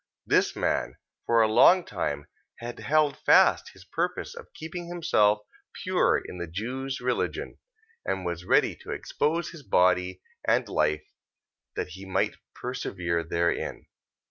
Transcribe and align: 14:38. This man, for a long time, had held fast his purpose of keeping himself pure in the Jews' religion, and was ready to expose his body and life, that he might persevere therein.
14:38. 0.27 0.35
This 0.39 0.55
man, 0.55 0.95
for 1.27 1.41
a 1.43 1.47
long 1.47 1.85
time, 1.85 2.25
had 2.57 2.79
held 2.79 3.15
fast 3.17 3.69
his 3.73 3.85
purpose 3.85 4.33
of 4.33 4.51
keeping 4.55 4.87
himself 4.87 5.41
pure 5.83 6.17
in 6.17 6.39
the 6.39 6.47
Jews' 6.47 6.99
religion, 6.99 7.59
and 8.03 8.25
was 8.25 8.43
ready 8.43 8.75
to 8.77 8.89
expose 8.89 9.51
his 9.51 9.61
body 9.61 10.23
and 10.43 10.67
life, 10.67 11.05
that 11.75 11.89
he 11.89 12.05
might 12.07 12.37
persevere 12.55 13.23
therein. 13.23 13.85